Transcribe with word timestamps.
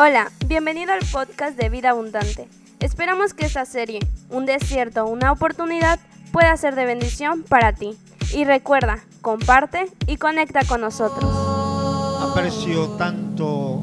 Hola, 0.00 0.30
bienvenido 0.46 0.92
al 0.92 1.00
podcast 1.10 1.58
de 1.58 1.68
Vida 1.70 1.90
Abundante. 1.90 2.46
Esperamos 2.78 3.34
que 3.34 3.46
esta 3.46 3.64
serie, 3.64 3.98
Un 4.30 4.46
desierto, 4.46 5.04
una 5.08 5.32
oportunidad, 5.32 5.98
pueda 6.30 6.56
ser 6.56 6.76
de 6.76 6.84
bendición 6.84 7.42
para 7.42 7.72
ti. 7.72 7.96
Y 8.32 8.44
recuerda, 8.44 9.00
comparte 9.22 9.86
y 10.06 10.16
conecta 10.16 10.60
con 10.68 10.82
nosotros. 10.82 11.28
Aprecio 12.20 12.90
tanto 12.90 13.82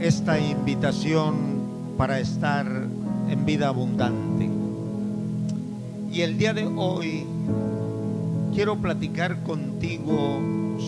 esta 0.00 0.38
invitación 0.38 1.94
para 1.96 2.20
estar 2.20 2.66
en 2.66 3.44
vida 3.46 3.68
abundante. 3.68 4.50
Y 6.12 6.20
el 6.20 6.36
día 6.36 6.52
de 6.52 6.66
hoy 6.66 7.26
quiero 8.54 8.76
platicar 8.76 9.42
contigo 9.44 10.42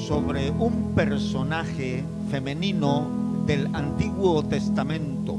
sobre 0.07 0.51
un 0.51 0.95
personaje 0.95 2.05
femenino 2.31 3.20
del 3.51 3.69
Antiguo 3.75 4.45
Testamento. 4.45 5.37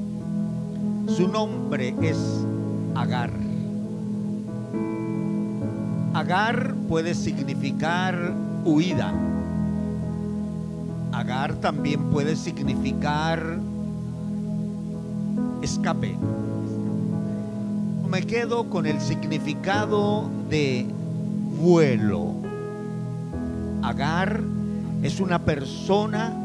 Su 1.08 1.30
nombre 1.30 1.96
es 2.02 2.18
Agar. 2.94 3.32
Agar 6.14 6.76
puede 6.90 7.16
significar 7.16 8.34
huida. 8.66 9.14
Agar 11.14 11.56
también 11.62 12.10
puede 12.10 12.36
significar 12.36 13.58
escape. 15.62 16.18
Me 18.10 18.24
quedo 18.24 18.70
con 18.70 18.88
el 18.88 19.00
significado 19.00 20.30
de 20.50 20.86
vuelo. 21.62 22.34
Agar 23.82 24.42
es 25.02 25.22
una 25.22 25.40
persona 25.40 26.41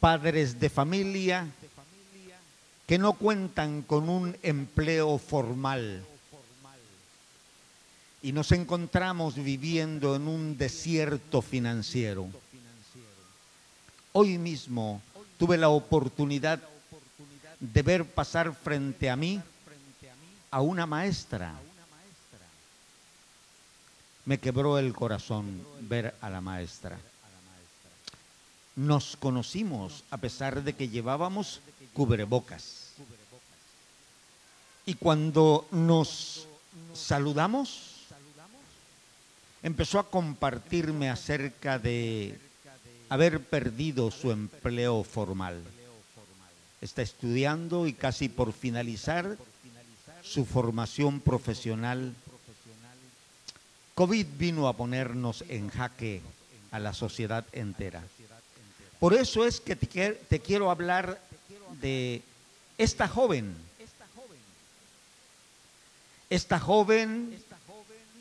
Padres 0.00 0.60
de 0.60 0.70
familia 0.70 1.46
que 2.86 2.98
no 2.98 3.12
cuentan 3.12 3.82
con 3.82 4.08
un 4.08 4.36
empleo 4.42 5.18
formal. 5.18 6.04
Y 8.22 8.32
nos 8.32 8.50
encontramos 8.52 9.34
viviendo 9.34 10.16
en 10.16 10.26
un 10.26 10.56
desierto 10.56 11.42
financiero. 11.42 12.28
Hoy 14.12 14.38
mismo 14.38 15.02
tuve 15.36 15.58
la 15.58 15.68
oportunidad 15.68 16.60
de 17.60 17.82
ver 17.82 18.04
pasar 18.06 18.54
frente 18.54 19.10
a 19.10 19.16
mí 19.16 19.40
a 20.50 20.60
una 20.60 20.86
maestra. 20.86 21.54
Me 24.24 24.38
quebró 24.38 24.78
el 24.78 24.94
corazón 24.94 25.62
ver 25.82 26.14
a 26.20 26.30
la 26.30 26.40
maestra. 26.40 26.98
Nos 28.78 29.16
conocimos 29.16 30.04
a 30.08 30.18
pesar 30.18 30.62
de 30.62 30.72
que 30.72 30.88
llevábamos 30.88 31.58
cubrebocas. 31.94 32.94
Y 34.86 34.94
cuando 34.94 35.66
nos 35.72 36.46
saludamos, 36.94 38.06
empezó 39.64 39.98
a 39.98 40.08
compartirme 40.08 41.10
acerca 41.10 41.80
de 41.80 42.38
haber 43.08 43.42
perdido 43.42 44.12
su 44.12 44.30
empleo 44.30 45.02
formal. 45.02 45.60
Está 46.80 47.02
estudiando 47.02 47.88
y 47.88 47.94
casi 47.94 48.28
por 48.28 48.52
finalizar 48.52 49.36
su 50.22 50.44
formación 50.44 51.18
profesional. 51.18 52.14
COVID 53.96 54.26
vino 54.38 54.68
a 54.68 54.76
ponernos 54.76 55.42
en 55.48 55.68
jaque 55.68 56.22
a 56.70 56.78
la 56.78 56.94
sociedad 56.94 57.44
entera. 57.50 58.04
Por 58.98 59.14
eso 59.14 59.46
es 59.46 59.60
que 59.60 59.76
te, 59.76 60.40
quiero 60.40 60.70
hablar 60.70 61.20
de 61.80 62.20
esta 62.76 63.06
joven. 63.06 63.54
Esta 66.28 66.58
joven 66.58 67.40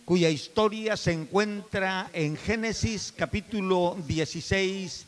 cuya 0.06 0.30
historia 0.30 0.96
se 0.96 1.12
encuentra 1.12 2.10
en 2.14 2.38
Génesis 2.38 3.12
capítulo 3.16 3.98
16 4.06 5.06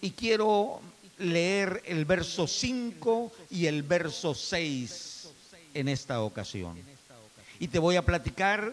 y 0.00 0.10
quiero 0.12 0.80
leer 1.18 1.82
el 1.84 2.06
verso 2.06 2.46
5 2.46 3.32
y 3.50 3.66
el 3.66 3.82
verso 3.82 4.34
6 4.34 5.28
en 5.74 5.88
esta 5.88 6.22
ocasión. 6.22 6.76
Y 7.60 7.68
te 7.68 7.78
voy 7.78 7.96
a 7.96 8.02
platicar 8.02 8.72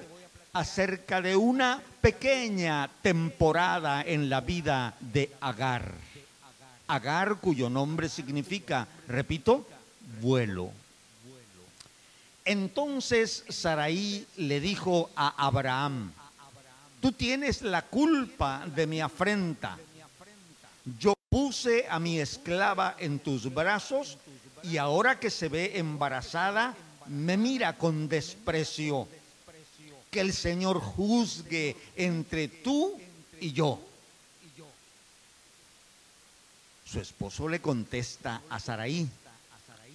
acerca 0.54 1.22
de 1.22 1.36
una 1.36 1.84
pequeña 2.00 2.90
temporada 3.02 4.02
en 4.02 4.30
la 4.30 4.42
vida 4.42 4.96
de 5.00 5.30
Agar. 5.42 6.11
Agar 6.92 7.38
cuyo 7.40 7.70
nombre 7.70 8.10
significa, 8.10 8.86
repito, 9.08 9.66
vuelo. 10.20 10.72
Entonces 12.44 13.46
Saraí 13.48 14.28
le 14.36 14.60
dijo 14.60 15.10
a 15.16 15.30
Abraham, 15.48 16.12
tú 17.00 17.14
tienes 17.14 17.62
la 17.62 17.84
culpa 17.84 18.66
de 18.76 18.88
mi 18.88 19.00
afrenta. 19.00 19.78
Yo 21.00 21.14
puse 21.30 21.86
a 21.90 21.98
mi 21.98 22.20
esclava 22.20 22.98
en 23.00 23.20
tus 23.20 23.54
brazos 23.54 24.18
y 24.62 24.76
ahora 24.76 25.18
que 25.18 25.30
se 25.30 25.48
ve 25.48 25.78
embarazada, 25.80 26.76
me 27.08 27.38
mira 27.38 27.78
con 27.78 28.10
desprecio. 28.10 29.08
Que 30.10 30.20
el 30.20 30.34
Señor 30.34 30.82
juzgue 30.82 31.78
entre 31.96 32.50
tú 32.50 33.00
y 33.40 33.54
yo. 33.54 33.80
Su 36.92 37.00
esposo 37.00 37.48
le 37.48 37.62
contesta 37.62 38.42
a 38.50 38.60
Saraí, 38.60 39.08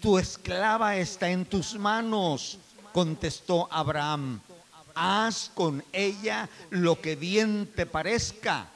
tu 0.01 0.17
esclava 0.17 0.97
está 0.97 1.29
en 1.29 1.45
tus 1.45 1.75
manos, 1.75 2.57
contestó 2.91 3.69
Abraham. 3.71 4.41
Haz 4.95 5.51
con 5.53 5.85
ella 5.93 6.49
lo 6.71 6.99
que 6.99 7.15
bien 7.15 7.71
te 7.77 7.85
parezca. 7.85 8.69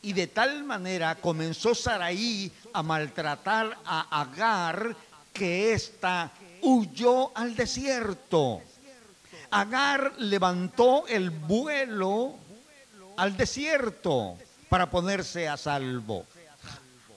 Y 0.00 0.14
de 0.14 0.26
tal 0.28 0.64
manera 0.64 1.16
comenzó 1.16 1.74
Saraí 1.74 2.50
a 2.72 2.82
maltratar 2.82 3.76
a 3.84 4.22
Agar 4.22 4.96
que 5.30 5.74
ésta 5.74 6.32
huyó 6.62 7.36
al 7.36 7.54
desierto. 7.54 8.62
Agar 9.50 10.14
levantó 10.16 11.06
el 11.08 11.28
vuelo 11.28 12.36
al 13.18 13.36
desierto 13.36 14.38
para 14.70 14.88
ponerse 14.88 15.46
a 15.46 15.58
salvo. 15.58 16.24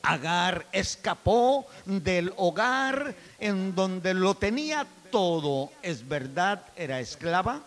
Agar 0.04 0.68
escapó 0.72 1.66
del 1.86 2.34
hogar 2.38 3.16
en 3.40 3.74
donde 3.74 4.14
lo 4.14 4.36
tenía 4.36 4.86
todo. 5.12 5.72
Es 5.82 6.08
verdad, 6.08 6.66
era 6.76 7.00
esclava, 7.00 7.62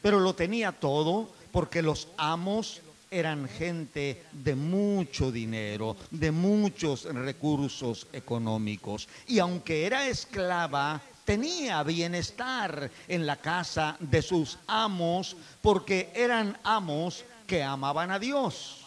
pero 0.00 0.20
lo 0.20 0.34
tenía 0.34 0.72
todo 0.72 1.28
porque 1.52 1.82
los 1.82 2.08
amos 2.16 2.80
eran 3.10 3.46
gente 3.46 4.24
de 4.32 4.54
mucho 4.54 5.30
dinero, 5.30 5.96
de 6.10 6.32
muchos 6.32 7.04
recursos 7.04 8.06
económicos. 8.12 9.06
Y 9.26 9.38
aunque 9.38 9.84
era 9.84 10.08
esclava, 10.08 11.00
tenía 11.24 11.82
bienestar 11.82 12.90
en 13.06 13.26
la 13.26 13.36
casa 13.36 13.96
de 14.00 14.22
sus 14.22 14.58
amos 14.66 15.36
porque 15.60 16.10
eran 16.14 16.58
amos 16.64 17.24
que 17.46 17.62
amaban 17.62 18.10
a 18.10 18.18
Dios. 18.18 18.78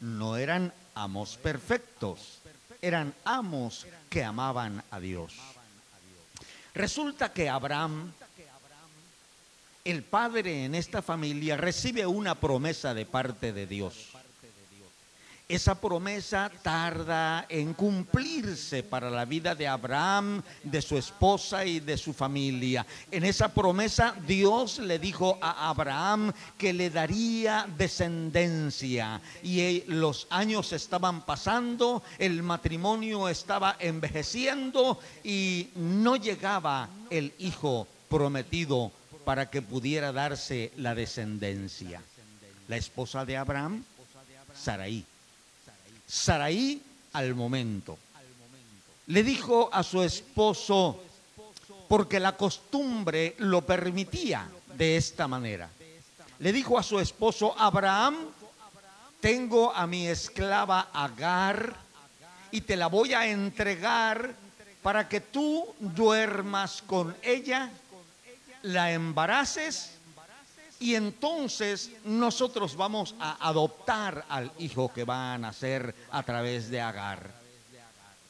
No 0.00 0.36
eran 0.36 0.72
amos 0.94 1.36
perfectos, 1.36 2.40
eran 2.80 3.14
amos 3.24 3.86
que 4.10 4.24
amaban 4.24 4.82
a 4.90 5.00
Dios. 5.00 5.34
Resulta 6.74 7.32
que 7.32 7.48
Abraham, 7.48 8.12
el 9.84 10.02
padre 10.02 10.64
en 10.64 10.74
esta 10.74 11.02
familia, 11.02 11.56
recibe 11.56 12.06
una 12.06 12.34
promesa 12.34 12.94
de 12.94 13.06
parte 13.06 13.52
de 13.52 13.66
Dios 13.66 14.12
esa 15.48 15.74
promesa 15.74 16.50
tarda 16.62 17.44
en 17.48 17.74
cumplirse 17.74 18.82
para 18.82 19.10
la 19.10 19.24
vida 19.24 19.54
de 19.54 19.68
Abraham, 19.68 20.42
de 20.62 20.80
su 20.80 20.96
esposa 20.96 21.64
y 21.64 21.80
de 21.80 21.98
su 21.98 22.12
familia. 22.12 22.86
En 23.10 23.24
esa 23.24 23.48
promesa 23.52 24.14
Dios 24.26 24.78
le 24.78 24.98
dijo 24.98 25.38
a 25.42 25.68
Abraham 25.68 26.32
que 26.56 26.72
le 26.72 26.88
daría 26.90 27.66
descendencia 27.76 29.20
y 29.42 29.82
los 29.88 30.26
años 30.30 30.72
estaban 30.72 31.26
pasando, 31.26 32.02
el 32.18 32.42
matrimonio 32.42 33.28
estaba 33.28 33.76
envejeciendo 33.78 34.98
y 35.22 35.68
no 35.74 36.16
llegaba 36.16 36.88
el 37.10 37.34
hijo 37.38 37.86
prometido 38.08 38.90
para 39.24 39.50
que 39.50 39.60
pudiera 39.60 40.12
darse 40.12 40.72
la 40.76 40.94
descendencia. 40.94 42.02
La 42.68 42.76
esposa 42.76 43.24
de 43.24 43.36
Abraham, 43.36 43.84
Saraí 44.54 45.04
Saraí 46.12 46.78
al 47.14 47.34
momento. 47.34 47.98
Le 49.06 49.22
dijo 49.22 49.70
a 49.72 49.82
su 49.82 50.02
esposo, 50.02 51.00
porque 51.88 52.20
la 52.20 52.36
costumbre 52.36 53.34
lo 53.38 53.62
permitía 53.62 54.46
de 54.76 54.98
esta 54.98 55.26
manera. 55.26 55.70
Le 56.38 56.52
dijo 56.52 56.78
a 56.78 56.82
su 56.82 57.00
esposo, 57.00 57.58
Abraham, 57.58 58.26
tengo 59.20 59.72
a 59.72 59.86
mi 59.86 60.06
esclava 60.06 60.90
Agar 60.92 61.76
y 62.50 62.60
te 62.60 62.76
la 62.76 62.88
voy 62.88 63.14
a 63.14 63.26
entregar 63.26 64.34
para 64.82 65.08
que 65.08 65.22
tú 65.22 65.74
duermas 65.78 66.82
con 66.82 67.16
ella, 67.22 67.70
la 68.60 68.92
embaraces 68.92 69.92
y 70.82 70.96
entonces 70.96 71.92
nosotros 72.04 72.74
vamos 72.74 73.14
a 73.20 73.36
adoptar 73.48 74.24
al 74.28 74.50
hijo 74.58 74.92
que 74.92 75.04
va 75.04 75.32
a 75.32 75.38
nacer 75.38 75.94
a 76.10 76.24
través 76.24 76.70
de 76.70 76.80
Agar 76.80 77.30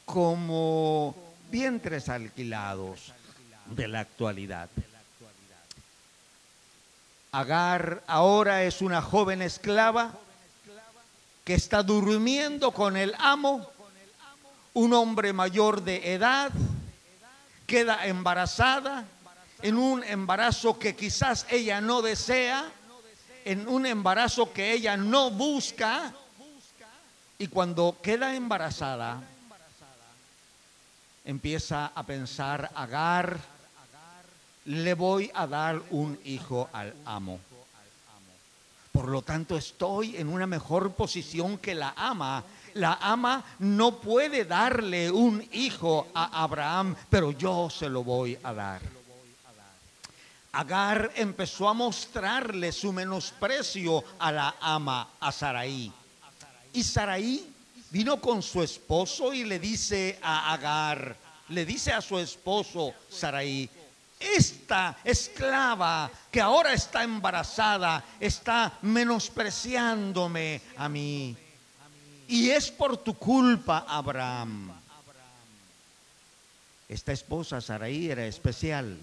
como 0.04 1.16
vientres 1.50 2.10
alquilados 2.10 3.14
de 3.64 3.88
la 3.88 4.00
actualidad. 4.00 4.69
Agar 7.32 8.04
ahora 8.06 8.64
es 8.64 8.82
una 8.82 9.00
joven 9.00 9.40
esclava 9.40 10.12
que 11.44 11.55
está 11.55 11.82
durmiendo 11.82 12.72
con 12.72 12.98
el 12.98 13.14
amo, 13.19 13.66
un 14.75 14.93
hombre 14.93 15.32
mayor 15.32 15.82
de 15.82 16.12
edad, 16.12 16.52
queda 17.66 18.06
embarazada 18.06 19.06
en 19.62 19.79
un 19.79 20.05
embarazo 20.05 20.79
que 20.79 20.94
quizás 20.97 21.47
ella 21.50 21.81
no 21.81 22.03
desea, 22.03 22.70
en 23.44 23.67
un 23.69 23.87
embarazo 23.87 24.53
que 24.53 24.73
ella 24.73 24.97
no 24.97 25.31
busca, 25.31 26.12
y 27.38 27.49
cuando 27.49 27.97
queda 28.03 28.35
embarazada, 28.37 29.23
empieza 31.25 31.87
a 31.94 32.03
pensar, 32.05 32.70
Agar, 32.75 33.38
le 34.67 34.94
voy 34.94 35.31
a 35.35 35.47
dar 35.47 35.82
un 35.91 36.19
hijo 36.25 36.69
al 36.73 36.94
amo. 37.05 37.41
Por 38.93 39.08
lo 39.08 39.23
tanto, 39.23 39.56
estoy 39.56 40.17
en 40.17 40.29
una 40.29 40.47
mejor 40.47 40.93
posición 40.93 41.58
que 41.58 41.75
la 41.75 41.94
ama. 41.97 42.44
La 42.75 42.99
ama 43.00 43.43
no 43.58 43.97
puede 43.97 44.44
darle 44.44 45.11
un 45.11 45.47
hijo 45.53 46.08
a 46.15 46.43
Abraham, 46.43 46.94
pero 47.08 47.32
yo 47.32 47.70
se 47.70 47.88
lo 47.88 48.05
voy 48.05 48.38
a 48.43 48.53
dar. 48.53 48.92
Agar 50.54 51.12
empezó 51.16 51.66
a 51.66 51.72
mostrarle 51.72 52.72
su 52.72 52.93
menosprecio 52.93 54.04
a 54.19 54.31
la 54.31 54.56
ama, 54.60 55.08
a 55.19 55.32
Saraí. 55.32 55.90
Y 56.75 56.84
Saraí 56.84 57.50
vino 57.90 58.20
con 58.20 58.43
su 58.43 58.62
esposo 58.62 59.32
y 59.32 59.44
le 59.44 59.58
dice 59.58 60.19
a 60.22 60.52
Agar, 60.52 61.16
le 61.49 61.64
dice 61.64 61.93
a 61.93 62.02
su 62.02 62.19
esposo 62.19 62.93
Saraí, 63.08 63.69
esta 64.20 64.99
esclava 65.02 66.10
que 66.31 66.43
ahora 66.43 66.75
está 66.75 67.02
embarazada 67.02 68.05
está 68.20 68.78
menospreciándome 68.82 70.60
a 70.76 70.87
mí. 70.87 71.34
Y 72.28 72.50
es 72.50 72.70
por 72.70 72.98
tu 72.98 73.14
culpa, 73.14 73.87
Abraham. 73.88 74.70
Esta 76.90 77.12
esposa, 77.12 77.62
Saraí, 77.62 78.10
era 78.10 78.26
especial 78.26 78.98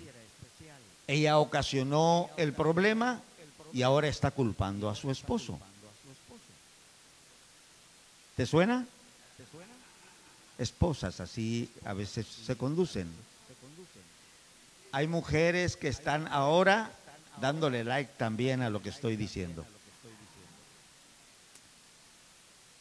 ella 1.09 1.39
ocasionó 1.39 2.29
el 2.37 2.53
problema 2.53 3.19
y 3.73 3.81
ahora 3.81 4.07
está 4.07 4.29
culpando 4.29 4.91
a 4.91 4.95
su 4.95 5.09
esposo. 5.09 5.59
¿Te 8.35 8.45
suena? 8.45 8.85
Esposas 10.59 11.19
así 11.19 11.71
a 11.83 11.93
veces 11.93 12.27
se 12.27 12.55
conducen. 12.55 13.11
Hay 14.91 15.07
mujeres 15.07 15.77
que 15.77 15.87
están 15.87 16.27
ahora 16.27 16.91
dándole 17.41 17.83
like 17.83 18.11
también 18.17 18.61
a 18.61 18.69
lo 18.69 18.83
que 18.83 18.89
estoy 18.89 19.15
diciendo. 19.15 19.65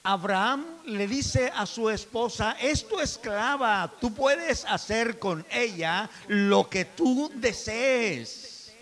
Abraham 0.09 0.65
le 0.87 1.07
dice 1.07 1.53
a 1.55 1.67
su 1.67 1.91
esposa, 1.91 2.57
es 2.59 2.89
tu 2.89 2.99
esclava, 2.99 3.93
tú 4.01 4.15
puedes 4.15 4.65
hacer 4.65 5.19
con 5.19 5.45
ella 5.51 6.09
lo 6.29 6.67
que 6.71 6.87
tú 6.87 7.31
desees. 7.35 8.73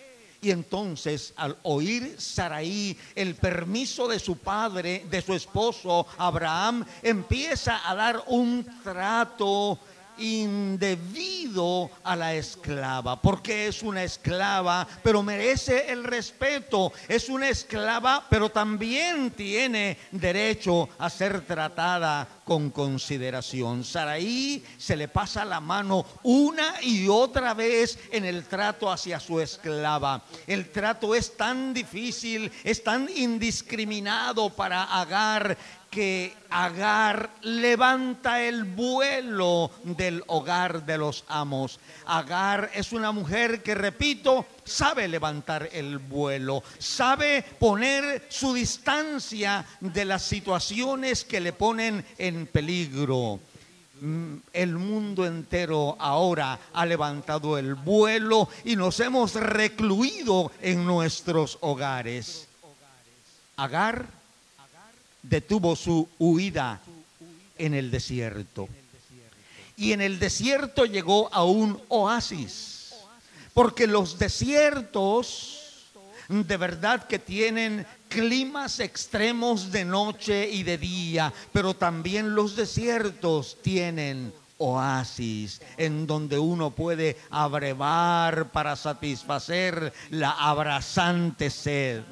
Y 0.40 0.52
entonces 0.52 1.34
al 1.37 1.58
oír 1.64 2.14
Saraí 2.17 2.96
el 3.17 3.34
permiso 3.34 4.06
de 4.06 4.20
su 4.20 4.38
padre, 4.38 5.05
de 5.11 5.20
su 5.20 5.34
esposo 5.34 6.06
Abraham, 6.17 6.84
empieza 7.02 7.90
a 7.90 7.96
dar 7.96 8.23
un 8.28 8.64
trato 8.84 9.81
indebido 10.18 11.90
a 12.04 12.16
la 12.16 12.34
esclava, 12.34 13.20
porque 13.20 13.66
es 13.68 13.82
una 13.82 14.04
esclava, 14.04 14.86
pero 15.02 15.22
merece 15.22 15.90
el 15.90 16.04
respeto. 16.04 16.92
Es 17.08 17.28
una 17.28 17.48
esclava, 17.48 18.24
pero 18.28 18.50
también 18.50 19.30
tiene 19.30 19.98
derecho 20.10 20.88
a 20.98 21.10
ser 21.10 21.42
tratada 21.42 22.26
con 22.44 22.70
consideración. 22.70 23.84
Saraí 23.84 24.64
se 24.78 24.96
le 24.96 25.08
pasa 25.08 25.44
la 25.44 25.60
mano 25.60 26.06
una 26.22 26.74
y 26.82 27.08
otra 27.08 27.54
vez 27.54 27.98
en 28.12 28.24
el 28.24 28.44
trato 28.44 28.90
hacia 28.90 29.18
su 29.18 29.40
esclava. 29.40 30.23
El 30.46 30.70
trato 30.70 31.14
es 31.14 31.37
tan 31.37 31.75
difícil, 31.75 32.50
es 32.62 32.82
tan 32.82 33.08
indiscriminado 33.14 34.50
para 34.50 34.85
Agar 34.85 35.56
que 35.96 36.36
Agar 36.50 37.30
levanta 37.40 38.42
el 38.42 38.64
vuelo 38.64 39.70
del 39.82 40.22
hogar 40.26 40.84
de 40.84 40.98
los 40.98 41.24
amos. 41.26 41.80
Agar 42.04 42.70
es 42.74 42.92
una 42.92 43.12
mujer 43.12 43.62
que, 43.62 43.74
repito, 43.74 44.44
sabe 44.62 45.08
levantar 45.08 45.70
el 45.72 45.96
vuelo, 45.96 46.62
sabe 46.78 47.42
poner 47.58 48.26
su 48.28 48.52
distancia 48.52 49.64
de 49.80 50.04
las 50.04 50.22
situaciones 50.22 51.24
que 51.24 51.40
le 51.40 51.54
ponen 51.54 52.04
en 52.18 52.46
peligro. 52.46 53.40
Mm, 54.02 54.36
el 54.52 54.76
mundo 54.76 55.24
entero 55.24 55.96
ahora 55.98 56.58
ha 56.74 56.84
levantado 56.84 57.56
el 57.56 57.74
vuelo 57.74 58.50
y 58.66 58.76
nos 58.76 59.00
hemos 59.00 59.34
recluido 59.34 60.52
en 60.60 60.84
nuestros 60.84 61.56
hogares. 61.62 62.48
Agar 63.56 64.15
detuvo 65.28 65.76
su 65.76 66.09
huida 66.18 66.80
en 67.59 67.75
el 67.75 67.90
desierto. 67.90 68.68
Y 69.76 69.92
en 69.92 70.00
el 70.00 70.18
desierto 70.18 70.87
llegó 70.87 71.33
a 71.35 71.45
un 71.45 71.80
oasis, 71.88 72.95
porque 73.52 73.87
los 73.87 74.18
desiertos 74.18 75.56
de 76.28 76.56
verdad 76.56 77.06
que 77.06 77.18
tienen 77.18 77.87
climas 78.09 78.80
extremos 78.80 79.71
de 79.71 79.85
noche 79.85 80.49
y 80.50 80.62
de 80.62 80.78
día, 80.78 81.33
pero 81.52 81.75
también 81.75 82.35
los 82.35 82.56
desiertos 82.56 83.59
tienen 83.62 84.33
oasis 84.59 85.61
en 85.76 86.06
donde 86.06 86.38
uno 86.38 86.71
puede 86.71 87.18
abrevar 87.30 88.50
para 88.50 88.75
satisfacer 88.75 89.92
la 90.11 90.30
abrasante 90.30 91.50
sed 91.50 92.02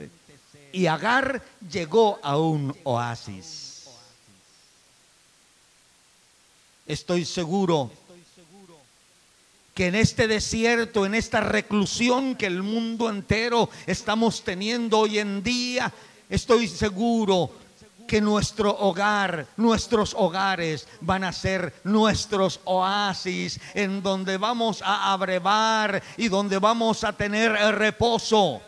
y 0.75 0.89
Agar 0.89 1.41
llegó 1.71 2.19
a 2.23 2.37
un 2.37 2.77
oasis. 2.83 3.89
Estoy 6.87 7.25
seguro 7.25 7.91
que 9.73 9.87
en 9.87 9.95
este 9.95 10.27
desierto, 10.27 11.07
en 11.07 11.15
esta 11.15 11.41
reclusión 11.41 12.35
que 12.35 12.47
el 12.47 12.63
mundo 12.63 13.09
entero 13.09 13.71
estamos 13.87 14.43
teniendo 14.43 14.99
hoy 14.99 15.19
en 15.21 15.43
día, 15.43 15.93
estoy 16.29 16.69
seguro 16.69 17.51
que 18.07 18.21
nuestro 18.21 18.77
hogar, 18.77 19.47
nuestros 19.57 20.13
hogares 20.15 20.87
van 21.01 21.25
a 21.25 21.33
ser 21.33 21.73
nuestros 21.85 22.61
oasis 22.65 23.61
en 23.75 24.03
donde 24.03 24.37
vamos 24.39 24.83
a 24.83 25.13
abrevar 25.13 26.03
y 26.17 26.29
donde 26.29 26.59
vamos 26.59 27.05
a 27.05 27.13
tener 27.13 27.53
reposo. 27.77 28.61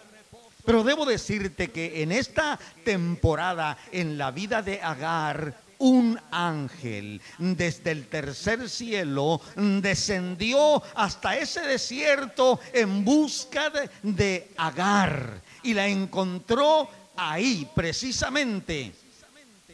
Pero 0.66 0.82
debo 0.82 1.06
decirte 1.06 1.70
que 1.70 2.02
en 2.02 2.10
esta 2.10 2.58
temporada 2.84 3.78
en 3.92 4.18
la 4.18 4.32
vida 4.32 4.62
de 4.62 4.82
Agar, 4.82 5.54
un 5.78 6.18
ángel 6.30 7.20
desde 7.38 7.92
el 7.92 8.08
tercer 8.08 8.68
cielo 8.68 9.40
descendió 9.54 10.82
hasta 10.94 11.36
ese 11.36 11.60
desierto 11.60 12.58
en 12.72 13.04
busca 13.04 13.70
de, 14.02 14.50
Agar 14.56 15.40
y 15.62 15.72
la 15.72 15.86
encontró 15.86 16.88
ahí 17.16 17.70
precisamente 17.74 18.92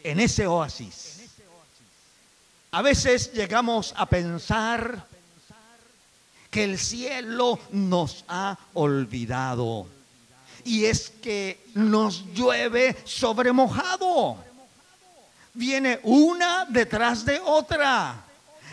en 0.05 0.21
ese 0.21 0.47
oasis. 0.47 1.23
A 2.73 2.83
veces 2.83 3.33
llegamos 3.33 3.95
a 3.97 4.07
pensar 4.07 5.07
que 6.51 6.65
el 6.65 6.79
cielo 6.79 7.59
nos 7.71 8.25
ha 8.29 8.59
olvidado. 8.75 9.87
Y 10.65 10.85
es 10.85 11.11
que 11.11 11.65
nos 11.75 12.25
llueve 12.35 12.97
sobre 13.05 13.53
mojado. 13.53 14.37
Viene 15.55 16.01
una 16.03 16.65
detrás 16.67 17.25
de 17.25 17.41
otra. 17.41 18.25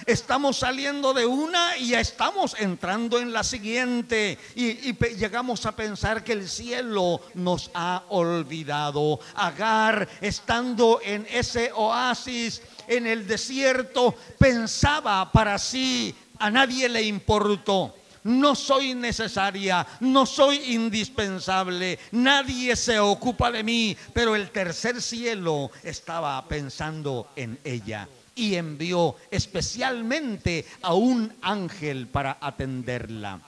Estamos 0.05 0.57
saliendo 0.57 1.13
de 1.13 1.25
una 1.25 1.77
y 1.77 1.89
ya 1.89 1.99
estamos 1.99 2.55
entrando 2.57 3.19
en 3.19 3.33
la 3.33 3.43
siguiente. 3.43 4.39
Y, 4.55 4.93
llegamos 5.15 5.65
a 5.65 5.75
pensar 5.75 6.23
que 6.23 6.33
el 6.33 6.49
cielo 6.49 7.21
nos 7.35 7.69
ha 7.73 8.03
olvidado. 8.09 9.19
Agar, 9.35 10.07
estando 10.21 10.99
en 11.03 11.27
ese 11.29 11.71
oasis, 11.75 12.61
en 12.87 13.07
el 13.07 13.27
desierto, 13.27 14.15
pensaba 14.37 15.31
para 15.31 15.59
sí, 15.59 16.15
a 16.39 16.49
nadie 16.49 16.89
le 16.89 17.03
importó. 17.03 17.95
No 18.29 18.53
soy 18.53 18.93
necesaria, 18.93 19.87
no 20.01 20.23
soy 20.23 20.75
indispensable, 20.75 21.97
nadie 22.11 22.75
se 22.75 22.99
ocupa 22.99 23.51
de 23.51 23.63
mí, 23.63 23.97
pero 24.13 24.35
el 24.35 24.51
tercer 24.51 25.01
cielo 25.01 25.71
estaba 25.81 26.47
pensando 26.47 27.31
en 27.35 27.57
ella 27.63 28.07
y 28.35 28.53
envió 28.53 29.15
especialmente 29.31 30.67
a 30.83 30.93
un 30.93 31.33
ángel 31.41 32.05
para 32.05 32.37
atenderla. 32.39 33.41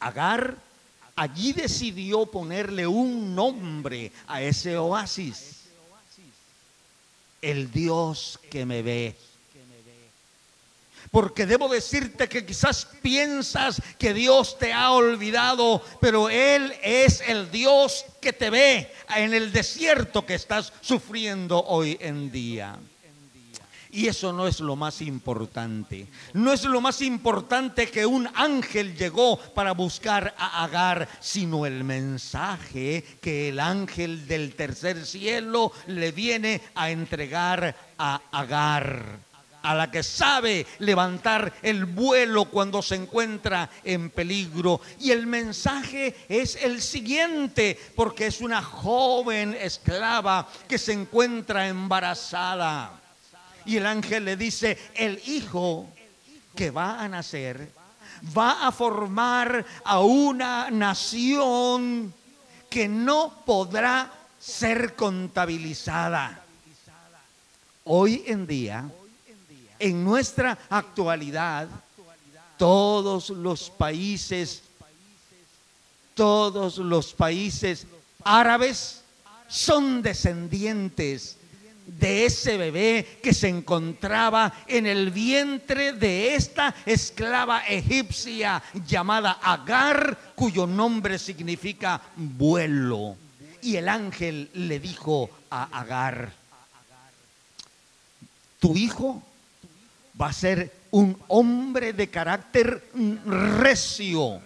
Agar 0.00 0.56
allí 1.14 1.52
decidió 1.52 2.24
ponerle 2.24 2.86
un 2.86 3.34
nombre 3.34 4.10
a 4.26 4.40
ese 4.40 4.78
oasis. 4.78 5.68
El 7.42 7.70
Dios 7.70 8.40
que 8.50 8.64
me 8.64 8.80
ve. 8.80 9.16
Porque 11.10 11.46
debo 11.46 11.68
decirte 11.68 12.28
que 12.28 12.46
quizás 12.46 12.86
piensas 13.02 13.82
que 13.98 14.14
Dios 14.14 14.58
te 14.58 14.72
ha 14.72 14.92
olvidado, 14.92 15.82
pero 16.00 16.30
Él 16.30 16.72
es 16.82 17.22
el 17.26 17.50
Dios 17.50 18.04
que 18.20 18.32
te 18.32 18.50
ve 18.50 18.92
en 19.16 19.34
el 19.34 19.52
desierto 19.52 20.24
que 20.24 20.34
estás 20.34 20.72
sufriendo 20.80 21.62
hoy 21.64 21.98
en 22.00 22.30
día. 22.30 22.78
Y 23.94 24.08
eso 24.08 24.32
no 24.32 24.46
es 24.46 24.60
lo 24.60 24.74
más 24.74 25.02
importante. 25.02 26.06
No 26.32 26.50
es 26.54 26.64
lo 26.64 26.80
más 26.80 27.02
importante 27.02 27.90
que 27.90 28.06
un 28.06 28.26
ángel 28.34 28.96
llegó 28.96 29.38
para 29.38 29.72
buscar 29.72 30.34
a 30.38 30.64
Agar, 30.64 31.06
sino 31.20 31.66
el 31.66 31.84
mensaje 31.84 33.04
que 33.20 33.50
el 33.50 33.60
ángel 33.60 34.26
del 34.26 34.54
tercer 34.54 35.04
cielo 35.04 35.72
le 35.88 36.10
viene 36.10 36.62
a 36.74 36.90
entregar 36.90 37.76
a 37.98 38.22
Agar 38.32 39.31
a 39.62 39.74
la 39.74 39.90
que 39.90 40.02
sabe 40.02 40.66
levantar 40.78 41.52
el 41.62 41.84
vuelo 41.84 42.46
cuando 42.46 42.82
se 42.82 42.96
encuentra 42.96 43.70
en 43.84 44.10
peligro. 44.10 44.80
Y 45.00 45.10
el 45.10 45.26
mensaje 45.26 46.14
es 46.28 46.56
el 46.56 46.82
siguiente, 46.82 47.78
porque 47.94 48.26
es 48.26 48.40
una 48.40 48.62
joven 48.62 49.56
esclava 49.60 50.48
que 50.68 50.78
se 50.78 50.92
encuentra 50.92 51.68
embarazada. 51.68 53.00
Y 53.64 53.76
el 53.76 53.86
ángel 53.86 54.24
le 54.24 54.36
dice, 54.36 54.78
el 54.94 55.20
hijo 55.26 55.88
que 56.54 56.70
va 56.70 57.00
a 57.00 57.08
nacer 57.08 57.70
va 58.36 58.66
a 58.66 58.72
formar 58.72 59.64
a 59.84 60.00
una 60.00 60.70
nación 60.70 62.12
que 62.68 62.88
no 62.88 63.42
podrá 63.44 64.10
ser 64.38 64.94
contabilizada. 64.94 66.40
Hoy 67.84 68.24
en 68.26 68.46
día, 68.46 68.88
en 69.82 70.04
nuestra 70.04 70.56
actualidad, 70.70 71.68
todos 72.56 73.30
los 73.30 73.68
países, 73.68 74.62
todos 76.14 76.78
los 76.78 77.12
países 77.12 77.86
árabes 78.22 79.02
son 79.48 80.00
descendientes 80.00 81.36
de 81.84 82.26
ese 82.26 82.56
bebé 82.56 83.18
que 83.20 83.34
se 83.34 83.48
encontraba 83.48 84.54
en 84.68 84.86
el 84.86 85.10
vientre 85.10 85.94
de 85.94 86.36
esta 86.36 86.72
esclava 86.86 87.66
egipcia 87.66 88.62
llamada 88.86 89.40
Agar, 89.42 90.16
cuyo 90.36 90.64
nombre 90.64 91.18
significa 91.18 92.00
vuelo. 92.14 93.16
Y 93.62 93.74
el 93.74 93.88
ángel 93.88 94.48
le 94.54 94.78
dijo 94.78 95.28
a 95.50 95.80
Agar, 95.80 96.32
tu 98.60 98.76
hijo 98.76 99.20
va 100.20 100.26
a 100.28 100.32
ser 100.32 100.72
un 100.90 101.20
hombre 101.28 101.92
de 101.92 102.08
carácter 102.10 102.90
recio 103.26 104.40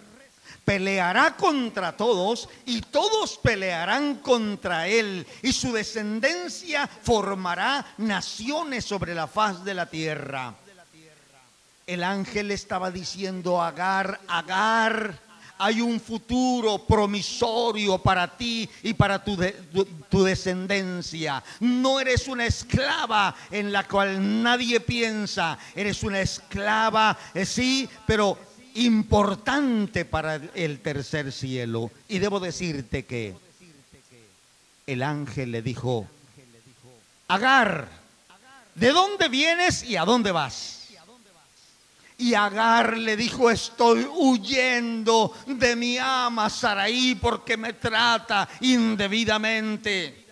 peleará 0.67 1.37
contra 1.37 1.95
todos 1.95 2.49
y 2.65 2.81
todos 2.81 3.37
pelearán 3.37 4.15
contra 4.15 4.85
él 4.89 5.25
y 5.41 5.53
su 5.53 5.71
descendencia 5.71 6.87
formará 6.87 7.85
naciones 7.99 8.83
sobre 8.83 9.15
la 9.15 9.27
faz 9.27 9.63
de 9.63 9.73
la 9.73 9.85
tierra. 9.85 10.53
El 11.85 12.03
ángel 12.03 12.51
estaba 12.51 12.91
diciendo, 12.91 13.63
Agar, 13.63 14.19
Agar, 14.27 15.17
hay 15.57 15.81
un 15.81 15.99
futuro 15.99 16.85
promisorio 16.85 17.97
para 17.97 18.27
ti 18.37 18.69
y 18.83 18.93
para 18.93 19.23
tu, 19.23 19.37
descendencia. 20.23 21.43
No 21.59 21.99
eres 21.99 22.27
una 22.27 22.45
esclava 22.45 23.35
en 23.51 23.71
la 23.71 23.87
cual 23.87 24.43
nadie 24.43 24.79
piensa, 24.79 25.57
eres 25.75 26.03
una 26.03 26.21
esclava, 26.21 27.17
eh, 27.33 27.45
sí, 27.45 27.89
pero 28.05 28.37
importante 28.75 30.05
para 30.05 30.35
el 30.53 30.79
tercer 30.79 31.31
cielo. 31.31 31.91
Y 32.07 32.19
debo 32.19 32.39
decirte 32.39 33.05
que 33.05 33.35
el 34.85 35.03
ángel 35.03 35.51
le 35.51 35.61
dijo, 35.61 36.07
Agar, 37.27 37.89
¿de 38.75 38.91
dónde 38.91 39.27
vienes 39.27 39.83
y 39.83 39.97
a 39.97 40.05
dónde 40.05 40.31
vas? 40.31 40.76
Y 42.17 42.33
Agar 42.33 42.97
le 42.97 43.15
dijo, 43.15 43.49
estoy 43.51 44.07
huyendo 44.11 45.33
de 45.45 45.75
mi 45.75 45.97
ama 45.97 46.49
Saraí 46.49 47.15
porque 47.15 47.57
me 47.57 47.73
trata 47.73 48.49
indebidamente 48.61 50.27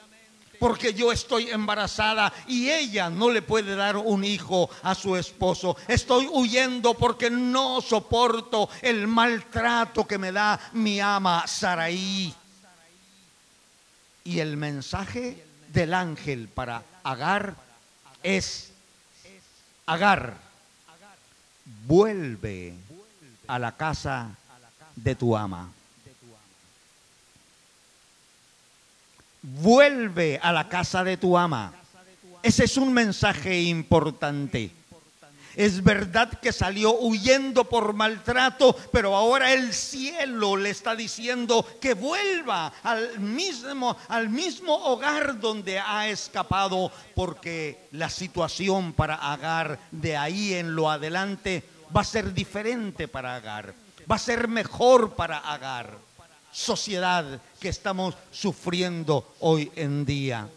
porque 0.59 0.93
yo 0.93 1.11
estoy 1.11 1.49
embarazada 1.49 2.33
y 2.47 2.69
ella 2.69 3.09
no 3.09 3.29
le 3.29 3.41
puede 3.41 3.75
dar 3.75 3.97
un 3.97 4.23
hijo 4.23 4.69
a 4.83 4.95
su 4.95 5.15
esposo. 5.15 5.77
Estoy 5.87 6.27
huyendo 6.31 6.95
porque 6.95 7.29
no 7.29 7.81
soporto 7.81 8.69
el 8.81 9.07
maltrato 9.07 10.07
que 10.07 10.17
me 10.17 10.31
da 10.31 10.59
mi 10.73 10.99
ama 10.99 11.45
Saraí. 11.45 12.33
Y 14.23 14.39
el 14.39 14.57
mensaje 14.57 15.45
del 15.71 15.93
ángel 15.93 16.47
para 16.47 16.83
Agar 17.03 17.55
es, 18.23 18.71
Agar, 19.85 20.44
vuelve 21.85 22.73
a 23.47 23.59
la 23.59 23.71
casa 23.71 24.35
de 24.95 25.15
tu 25.15 25.35
ama. 25.35 25.71
vuelve 29.61 30.39
a 30.41 30.51
la 30.51 30.67
casa 30.67 31.03
de 31.03 31.17
tu 31.17 31.37
ama. 31.37 31.73
Ese 32.41 32.65
es 32.65 32.77
un 32.77 32.93
mensaje 32.93 33.61
importante. 33.61 34.71
Es 35.55 35.83
verdad 35.83 36.39
que 36.39 36.51
salió 36.51 36.93
huyendo 36.99 37.65
por 37.65 37.93
maltrato, 37.93 38.75
pero 38.91 39.15
ahora 39.15 39.53
el 39.53 39.73
cielo 39.73 40.57
le 40.57 40.69
está 40.69 40.95
diciendo 40.95 41.65
que 41.79 41.93
vuelva 41.93 42.73
al 42.83 43.19
mismo, 43.19 43.95
al 44.09 44.29
mismo 44.29 44.75
hogar 44.75 45.39
donde 45.39 45.79
ha 45.79 46.09
escapado, 46.09 46.91
porque 47.13 47.87
la 47.91 48.09
situación 48.09 48.93
para 48.93 49.15
Agar 49.15 49.79
de 49.91 50.17
ahí 50.17 50.53
en 50.53 50.75
lo 50.75 50.89
adelante 50.89 51.63
va 51.95 52.01
a 52.01 52.05
ser 52.05 52.33
diferente 52.33 53.07
para 53.07 53.35
Agar, 53.35 53.73
va 54.09 54.15
a 54.15 54.19
ser 54.19 54.47
mejor 54.47 55.13
para 55.13 55.37
Agar 55.37 55.97
sociedad 56.55 57.41
que 57.59 57.67
estamos 57.67 58.15
sufriendo 58.31 59.35
hoy 59.41 59.71
en 59.75 60.05
día. 60.05 60.47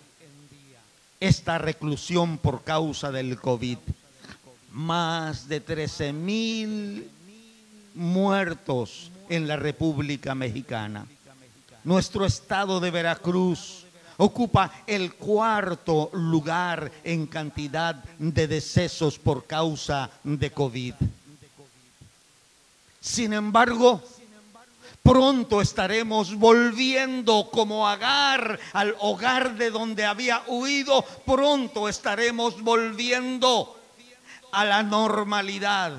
esta 1.20 1.58
reclusión 1.58 2.38
por 2.38 2.62
causa 2.62 3.10
del 3.10 3.40
COVID. 3.40 3.78
Más 4.70 5.48
de 5.48 5.60
13 5.60 6.12
mil 6.12 7.10
muertos 7.94 9.10
en 9.28 9.48
la 9.48 9.56
República 9.56 10.34
Mexicana. 10.34 11.06
Nuestro 11.84 12.26
estado 12.26 12.80
de 12.80 12.90
Veracruz 12.90 13.84
ocupa 14.18 14.70
el 14.86 15.14
cuarto 15.14 16.10
lugar 16.12 16.90
en 17.04 17.26
cantidad 17.26 17.94
de 18.18 18.46
decesos 18.46 19.18
por 19.18 19.46
causa 19.46 20.10
de 20.24 20.50
COVID. 20.50 20.94
Sin 23.00 23.32
embargo, 23.32 24.02
pronto 25.02 25.62
estaremos 25.62 26.34
volviendo 26.34 27.48
como 27.50 27.88
Agar 27.88 28.58
al 28.72 28.94
hogar 29.00 29.56
de 29.56 29.70
donde 29.70 30.04
había 30.04 30.42
huido, 30.46 31.04
pronto 31.24 31.88
estaremos 31.88 32.60
volviendo 32.60 33.77
a 34.52 34.64
la 34.64 34.82
normalidad, 34.82 35.92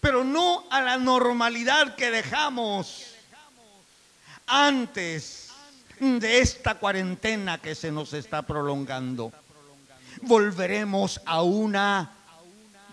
pero 0.00 0.24
no 0.24 0.64
a 0.70 0.80
la 0.80 0.96
normalidad 0.96 1.94
que 1.94 2.10
dejamos 2.10 3.06
antes 4.46 5.50
de 6.00 6.40
esta 6.40 6.76
cuarentena 6.76 7.58
que 7.58 7.74
se 7.74 7.92
nos 7.92 8.12
está 8.12 8.42
prolongando. 8.42 9.32
Volveremos 10.22 11.20
a 11.24 11.42
una 11.42 12.10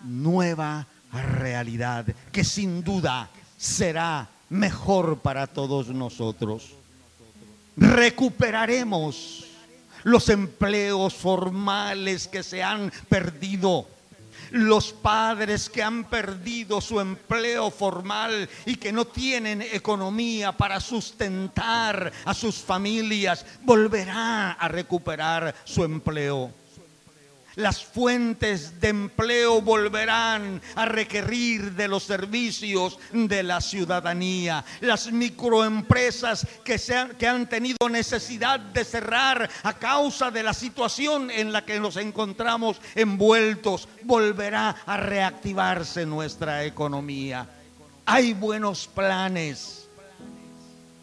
nueva 0.04 0.86
realidad 1.12 2.06
que 2.32 2.44
sin 2.44 2.84
duda 2.84 3.30
será 3.58 4.28
mejor 4.50 5.20
para 5.20 5.48
todos 5.48 5.88
nosotros. 5.88 6.74
Recuperaremos 7.76 9.46
los 10.04 10.30
empleos 10.30 11.14
formales 11.14 12.28
que 12.28 12.44
se 12.44 12.64
han 12.64 12.92
perdido 13.10 13.88
los 14.52 14.94
padres 14.94 15.70
que 15.70 15.84
han 15.84 16.06
perdido 16.06 16.82
su 16.82 17.00
empleo 17.00 17.72
formal 17.72 18.50
y 18.66 18.76
que 18.76 18.92
no 18.92 19.06
tienen 19.06 19.62
economía 19.62 20.52
para 20.52 20.80
sustentar 20.80 22.12
a 22.26 22.34
sus 22.34 22.56
familias, 22.56 23.46
volverá 23.64 24.54
a 24.54 24.68
recuperar 24.68 25.54
su 25.66 25.84
empleo 25.84 26.52
las 27.58 27.84
fuentes 27.84 28.80
de 28.80 28.90
empleo 28.90 29.62
volverán 29.62 30.62
a 30.76 30.86
requerir 30.86 31.74
de 31.74 31.88
los 31.88 32.04
servicios 32.04 33.00
de 33.12 33.42
la 33.42 33.62
ciudadanía. 33.62 34.64
Las 34.82 35.12
microempresas 35.12 36.46
que, 36.64 36.80
que 37.18 37.28
han 37.28 37.50
tenido 37.50 37.90
necesidad 37.90 38.60
de 38.60 38.86
cerrar 38.86 39.50
a 39.64 39.74
causa 39.74 40.30
de 40.30 40.44
la 40.44 40.54
situación 40.54 41.32
en 41.32 41.52
la 41.52 41.66
que 41.66 41.80
nos 41.80 41.98
encontramos 41.98 42.80
envueltos, 42.94 43.90
volverá 44.04 44.76
a 44.86 44.98
reactivarse 44.98 46.06
nuestra 46.06 46.64
economía. 46.64 47.48
Hay 48.06 48.34
buenos 48.34 48.88
planes. 48.88 49.88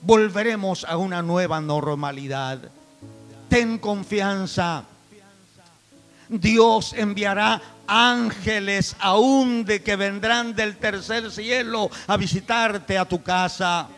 Volveremos 0.02 0.84
a 0.84 0.98
una 0.98 1.20
nueva 1.20 1.60
normalidad. 1.60 2.60
Ten 3.48 3.78
confianza 3.78 4.84
Dios 6.40 6.92
enviará 6.92 7.60
ángeles 7.86 8.96
aún 9.00 9.64
de 9.64 9.82
que 9.82 9.96
vendrán 9.96 10.54
del 10.54 10.76
tercer 10.76 11.30
cielo 11.30 11.90
a 12.06 12.16
visitarte 12.16 12.96
a 12.98 13.04
tu 13.04 13.22
casa 13.22 13.88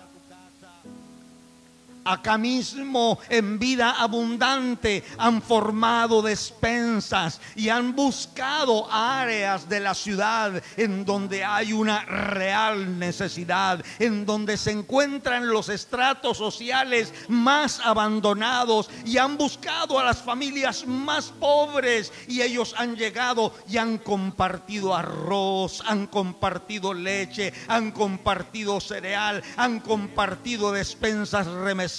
acá 2.06 2.38
mismo 2.38 3.18
en 3.28 3.58
vida 3.58 3.90
abundante 3.90 5.02
han 5.18 5.42
formado 5.42 6.22
despensas 6.22 7.40
y 7.56 7.68
han 7.68 7.94
buscado 7.94 8.90
áreas 8.90 9.68
de 9.68 9.80
la 9.80 9.94
ciudad 9.94 10.62
en 10.76 11.04
donde 11.04 11.44
hay 11.44 11.72
una 11.72 12.04
real 12.04 12.98
necesidad, 12.98 13.84
en 13.98 14.24
donde 14.24 14.56
se 14.56 14.70
encuentran 14.70 15.48
los 15.48 15.68
estratos 15.68 16.38
sociales 16.38 17.12
más 17.28 17.80
abandonados 17.82 18.88
y 19.04 19.18
han 19.18 19.36
buscado 19.36 19.98
a 19.98 20.04
las 20.04 20.22
familias 20.22 20.86
más 20.86 21.26
pobres. 21.26 22.12
Y 22.28 22.42
ellos 22.42 22.74
han 22.78 22.96
llegado 22.96 23.52
y 23.68 23.78
han 23.78 23.98
compartido 23.98 24.94
arroz, 24.94 25.82
han 25.86 26.06
compartido 26.06 26.94
leche, 26.94 27.52
han 27.68 27.90
compartido 27.90 28.80
cereal, 28.80 29.42
han 29.56 29.80
compartido 29.80 30.72
despensas 30.72 31.46
remesas 31.46 31.95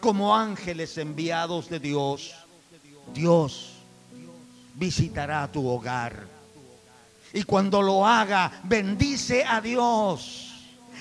como 0.00 0.34
ángeles 0.34 0.98
enviados 0.98 1.68
de 1.68 1.80
Dios. 1.80 2.34
Dios 3.12 3.72
visitará 4.74 5.50
tu 5.50 5.66
hogar. 5.66 6.26
Y 7.32 7.42
cuando 7.42 7.82
lo 7.82 8.06
haga, 8.06 8.60
bendice 8.64 9.44
a 9.44 9.60
Dios 9.60 10.43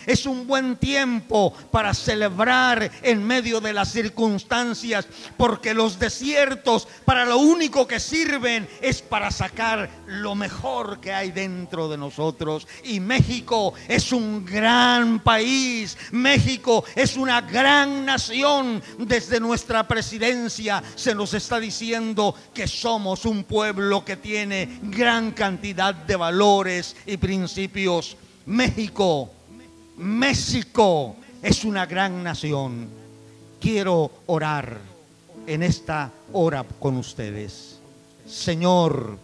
es 0.05 0.25
un 0.25 0.47
buen 0.47 0.77
tiempo 0.77 1.53
para 1.71 1.93
celebrar 1.93 2.91
en 3.01 3.23
medio 3.23 3.61
de 3.61 3.73
las 3.73 3.91
circunstancias, 3.91 5.07
porque 5.37 5.73
los 5.73 5.99
desiertos 5.99 6.87
para 7.05 7.25
lo 7.25 7.37
único 7.37 7.87
que 7.87 7.99
sirven 7.99 8.67
es 8.81 9.01
para 9.01 9.31
sacar 9.31 9.89
lo 10.07 10.35
mejor 10.35 10.99
que 10.99 11.13
hay 11.13 11.31
dentro 11.31 11.89
de 11.89 11.97
nosotros. 11.97 12.67
Y 12.83 12.99
México 12.99 13.73
es 13.87 14.11
un 14.11 14.45
gran 14.45 15.19
país, 15.21 15.97
México 16.11 16.83
es 16.95 17.17
una 17.17 17.41
gran 17.41 18.05
nación. 18.05 18.81
Desde 18.97 19.39
nuestra 19.39 19.87
presidencia 19.87 20.83
se 20.95 21.15
nos 21.15 21.33
está 21.33 21.59
diciendo 21.59 22.35
que 22.53 22.67
somos 22.67 23.25
un 23.25 23.43
pueblo 23.43 24.03
que 24.05 24.17
tiene 24.17 24.79
gran 24.83 25.31
cantidad 25.31 25.93
de 25.93 26.15
valores 26.15 26.95
y 27.05 27.17
principios. 27.17 28.17
México 28.45 29.31
México 29.97 31.15
es 31.41 31.63
una 31.63 31.85
gran 31.85 32.23
nación. 32.23 32.87
Quiero 33.59 34.11
orar 34.25 34.79
en 35.45 35.63
esta 35.63 36.11
hora 36.31 36.65
con 36.79 36.97
ustedes. 36.97 37.79
Señor, 38.25 39.19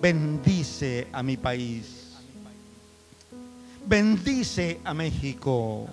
bendice 0.00 1.08
a 1.12 1.22
mi 1.22 1.36
país. 1.36 2.12
Bendice 3.86 4.80
a 4.84 4.94
México. 4.94 5.88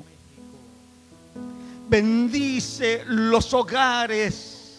Bendice 1.89 3.03
los 3.05 3.53
hogares 3.53 4.77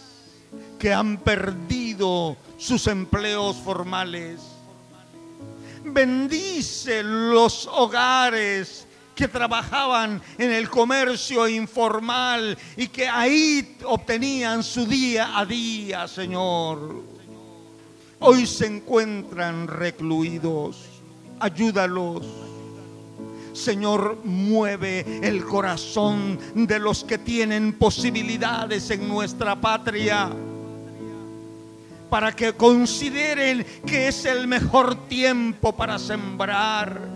que 0.78 0.92
han 0.92 1.18
perdido 1.18 2.36
sus 2.58 2.86
empleos 2.86 3.56
formales. 3.56 4.40
Bendice 5.84 7.02
los 7.02 7.66
hogares 7.66 8.86
que 9.14 9.28
trabajaban 9.28 10.20
en 10.38 10.50
el 10.52 10.68
comercio 10.68 11.48
informal 11.48 12.56
y 12.76 12.88
que 12.88 13.08
ahí 13.08 13.76
obtenían 13.84 14.62
su 14.62 14.86
día 14.86 15.38
a 15.38 15.44
día, 15.44 16.08
Señor. 16.08 17.02
Hoy 18.20 18.46
se 18.46 18.66
encuentran 18.66 19.66
recluidos. 19.66 20.84
Ayúdalos. 21.40 22.24
Señor, 23.52 24.18
mueve 24.24 25.04
el 25.22 25.44
corazón 25.44 26.38
de 26.54 26.78
los 26.78 27.04
que 27.04 27.18
tienen 27.18 27.74
posibilidades 27.74 28.90
en 28.90 29.08
nuestra 29.08 29.60
patria 29.60 30.30
para 32.08 32.30
que 32.34 32.52
consideren 32.52 33.66
que 33.86 34.08
es 34.08 34.24
el 34.24 34.46
mejor 34.46 35.08
tiempo 35.08 35.72
para 35.74 35.98
sembrar 35.98 37.11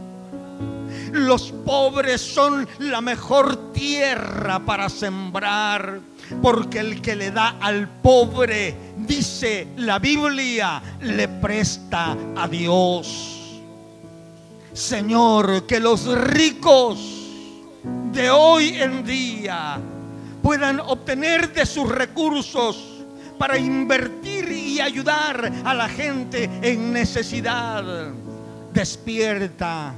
los 1.13 1.53
pobres 1.53 2.21
son 2.21 2.69
la 2.79 3.01
mejor 3.01 3.73
tierra 3.73 4.59
para 4.61 4.89
sembrar, 4.89 6.01
porque 6.43 6.81
el 6.81 7.01
que 7.01 7.17
le 7.17 7.31
da 7.31 7.57
al 7.61 7.89
pobre, 7.89 8.75
dice 8.99 9.69
la 9.77 9.99
Biblia, 9.99 10.83
le 11.03 11.29
presta 11.29 12.17
a 12.37 12.49
Dios. 12.49 13.63
Señor, 14.73 15.67
que 15.67 15.81
los 15.81 16.07
ricos 16.07 16.99
de 18.13 18.31
hoy 18.31 18.75
en 18.75 19.05
día 19.05 19.79
puedan 20.43 20.81
obtener 20.81 21.53
de 21.53 21.65
sus 21.65 21.89
recursos 21.89 23.05
para 23.39 23.59
invertir 23.59 24.51
y 24.51 24.81
ayudar 24.81 25.53
a 25.65 25.75
la 25.75 25.89
gente 25.89 26.51
en 26.63 26.93
necesidad. 26.93 28.13
Despierta 28.73 29.95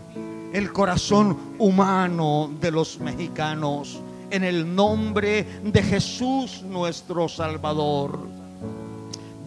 el 0.53 0.73
corazón 0.73 1.37
humano 1.59 2.51
de 2.61 2.71
los 2.71 2.99
mexicanos 3.01 4.01
en 4.31 4.45
el 4.45 4.75
nombre 4.75 5.47
de 5.63 5.83
Jesús 5.83 6.63
nuestro 6.63 7.29
Salvador. 7.29 8.38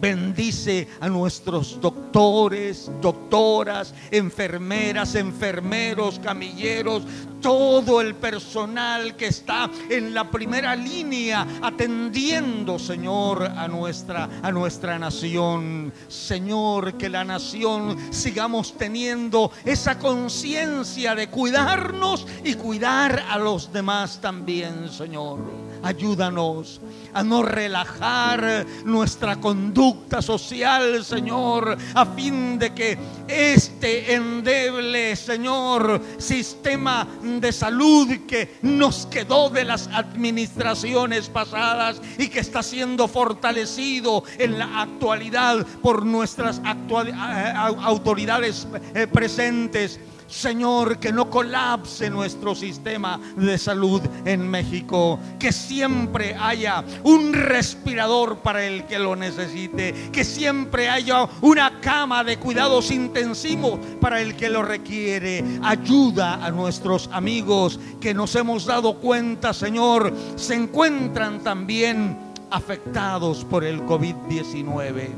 Bendice 0.02 0.88
a 0.98 1.08
nuestros 1.08 1.80
doctores, 1.80 2.90
doctoras, 3.00 3.94
enfermeras, 4.10 5.14
enfermeros, 5.14 6.18
camilleros, 6.18 7.04
todo 7.40 8.00
el 8.00 8.16
personal 8.16 9.14
que 9.14 9.26
está 9.28 9.70
en 9.88 10.12
la 10.12 10.28
primera 10.28 10.74
línea 10.74 11.46
atendiendo, 11.62 12.80
Señor, 12.80 13.44
a 13.44 13.68
nuestra, 13.68 14.28
a 14.42 14.50
nuestra 14.50 14.98
nación. 14.98 15.92
Señor, 16.08 16.94
que 16.94 17.08
la 17.08 17.22
nación 17.22 17.96
sigamos 18.10 18.76
teniendo 18.76 19.52
esa 19.64 20.00
conciencia 20.00 21.14
de 21.14 21.28
cuidarnos 21.28 22.26
y 22.42 22.54
cuidar 22.54 23.24
a 23.30 23.38
los 23.38 23.72
demás 23.72 24.20
también, 24.20 24.88
Señor. 24.90 25.61
Ayúdanos 25.82 26.80
a 27.12 27.22
no 27.22 27.42
relajar 27.42 28.64
nuestra 28.84 29.36
conducta 29.40 30.22
social, 30.22 31.04
Señor, 31.04 31.76
a 31.94 32.06
fin 32.06 32.58
de 32.58 32.72
que 32.72 32.98
este 33.26 34.14
endeble, 34.14 35.16
Señor, 35.16 36.00
sistema 36.18 37.06
de 37.22 37.52
salud 37.52 38.08
que 38.26 38.58
nos 38.62 39.06
quedó 39.06 39.50
de 39.50 39.64
las 39.64 39.88
administraciones 39.88 41.28
pasadas 41.28 42.00
y 42.16 42.28
que 42.28 42.40
está 42.40 42.62
siendo 42.62 43.08
fortalecido 43.08 44.24
en 44.38 44.58
la 44.58 44.82
actualidad 44.82 45.66
por 45.82 46.06
nuestras 46.06 46.58
eh, 46.58 47.52
autoridades 47.54 48.66
eh, 48.94 49.06
presentes 49.06 50.00
Señor, 50.32 50.98
que 50.98 51.12
no 51.12 51.28
colapse 51.28 52.08
nuestro 52.08 52.54
sistema 52.54 53.20
de 53.36 53.58
salud 53.58 54.00
en 54.24 54.48
México, 54.48 55.18
que 55.38 55.52
siempre 55.52 56.34
haya 56.34 56.82
un 57.04 57.34
respirador 57.34 58.38
para 58.38 58.64
el 58.64 58.86
que 58.86 58.98
lo 58.98 59.14
necesite, 59.14 60.10
que 60.10 60.24
siempre 60.24 60.88
haya 60.88 61.28
una 61.42 61.80
cama 61.80 62.24
de 62.24 62.38
cuidados 62.38 62.90
intensivos 62.90 63.78
para 64.00 64.22
el 64.22 64.34
que 64.34 64.48
lo 64.48 64.62
requiere. 64.62 65.44
Ayuda 65.62 66.42
a 66.42 66.50
nuestros 66.50 67.10
amigos 67.12 67.78
que 68.00 68.14
nos 68.14 68.34
hemos 68.34 68.64
dado 68.64 68.94
cuenta, 68.94 69.52
Señor, 69.52 70.14
se 70.36 70.54
encuentran 70.54 71.40
también 71.40 72.16
afectados 72.50 73.44
por 73.44 73.64
el 73.64 73.82
COVID-19. 73.82 75.08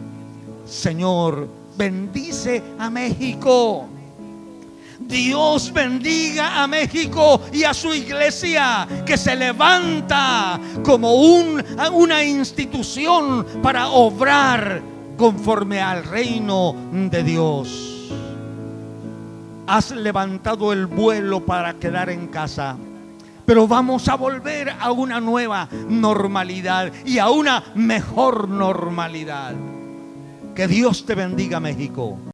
Señor, 0.66 1.48
bendice 1.76 2.64
a 2.80 2.90
México. 2.90 3.88
Dios 5.06 5.72
bendiga 5.72 6.62
a 6.62 6.66
México 6.66 7.40
y 7.52 7.64
a 7.64 7.74
su 7.74 7.94
iglesia 7.94 8.86
que 9.04 9.16
se 9.16 9.36
levanta 9.36 10.58
como 10.82 11.14
una 11.14 12.24
institución 12.24 13.46
para 13.62 13.88
obrar 13.88 14.82
conforme 15.16 15.80
al 15.80 16.04
reino 16.04 16.74
de 16.92 17.22
Dios. 17.22 18.10
Has 19.66 19.90
levantado 19.92 20.72
el 20.72 20.86
vuelo 20.86 21.44
para 21.44 21.74
quedar 21.74 22.10
en 22.10 22.26
casa. 22.28 22.76
Pero 23.46 23.68
vamos 23.68 24.08
a 24.08 24.14
volver 24.14 24.70
a 24.70 24.90
una 24.92 25.20
nueva 25.20 25.68
normalidad 25.88 26.90
y 27.04 27.18
a 27.18 27.28
una 27.28 27.62
mejor 27.74 28.48
normalidad. 28.48 29.54
Que 30.54 30.66
Dios 30.66 31.04
te 31.04 31.14
bendiga 31.14 31.60
México. 31.60 32.33